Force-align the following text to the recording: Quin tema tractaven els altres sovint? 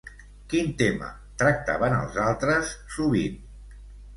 Quin 0.53 0.69
tema 0.79 1.09
tractaven 1.43 1.99
els 1.99 2.17
altres 2.25 2.73
sovint? 2.97 3.37